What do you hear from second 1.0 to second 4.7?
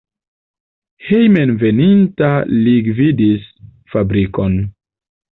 Hejmenveninta li gvidis fabrikon.